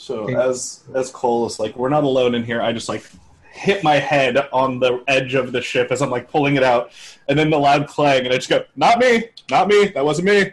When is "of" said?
5.34-5.52